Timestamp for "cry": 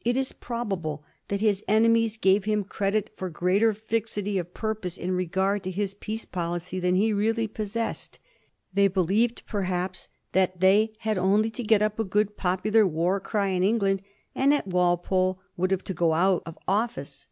13.20-13.48